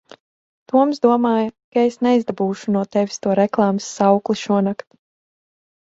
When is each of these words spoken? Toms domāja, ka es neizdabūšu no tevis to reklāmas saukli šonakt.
Toms 0.71 1.01
domāja, 1.03 1.51
ka 1.77 1.83
es 1.89 1.99
neizdabūšu 2.07 2.75
no 2.77 2.83
tevis 2.97 3.23
to 3.27 3.37
reklāmas 3.41 3.93
saukli 4.01 4.39
šonakt. 4.47 4.89